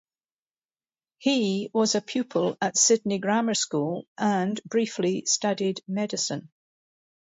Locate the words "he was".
1.19-1.93